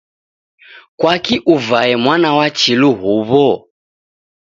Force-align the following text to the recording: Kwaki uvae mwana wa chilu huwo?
Kwaki 0.99 1.35
uvae 1.53 1.93
mwana 2.03 2.29
wa 2.37 2.47
chilu 2.57 2.89
huwo? 2.99 3.47